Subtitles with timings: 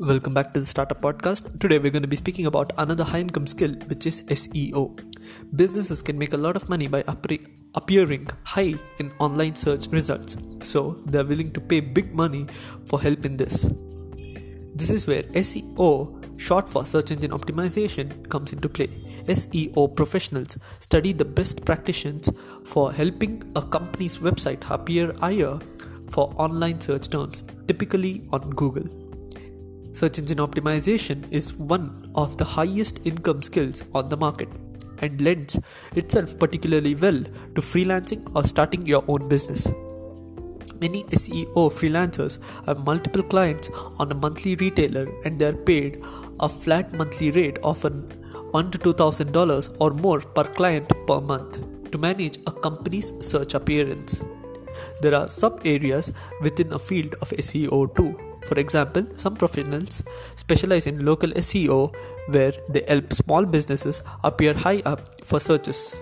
[0.00, 1.58] Welcome back to the Startup Podcast.
[1.58, 4.96] Today we're going to be speaking about another high income skill, which is SEO.
[5.56, 7.02] Businesses can make a lot of money by
[7.74, 12.46] appearing high in online search results, so they're willing to pay big money
[12.86, 13.68] for help in this.
[14.72, 18.86] This is where SEO, short for search engine optimization, comes into play.
[19.26, 22.30] SEO professionals study the best practices
[22.64, 25.58] for helping a company's website appear higher
[26.08, 29.07] for online search terms, typically on Google.
[29.92, 34.48] Search engine optimization is one of the highest income skills on the market
[34.98, 35.58] and lends
[35.96, 37.22] itself particularly well
[37.54, 39.66] to freelancing or starting your own business.
[40.80, 46.04] Many SEO freelancers have multiple clients on a monthly retailer and they are paid
[46.38, 48.02] a flat monthly rate often
[48.52, 53.12] one to two thousand dollars or more per client per month to manage a company's
[53.20, 54.20] search appearance.
[55.00, 58.27] There are sub areas within a field of SEO too.
[58.46, 60.02] For example, some professionals
[60.36, 61.94] specialize in local SEO
[62.28, 65.96] where they help small businesses appear high up for searches.